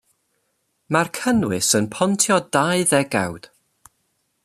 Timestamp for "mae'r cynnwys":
0.95-1.69